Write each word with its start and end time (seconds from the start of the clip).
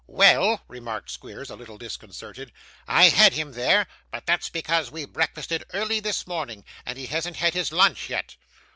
'Well,' 0.07 0.63
remarked 0.67 1.11
Squeers, 1.11 1.51
a 1.51 1.55
little 1.55 1.77
disconcerted, 1.77 2.51
'I 2.87 3.09
had 3.09 3.33
him 3.33 3.51
there; 3.51 3.85
but 4.09 4.25
that's 4.25 4.49
because 4.49 4.89
we 4.89 5.05
breakfasted 5.05 5.63
early 5.75 5.99
this 5.99 6.25
morning, 6.25 6.65
and 6.87 6.97
he 6.97 7.05
hasn't 7.05 7.37
had 7.37 7.53
his 7.53 7.71
lunch 7.71 8.09
yet. 8.09 8.35